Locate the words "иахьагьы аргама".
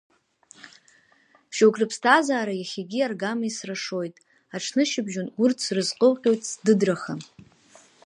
2.57-3.45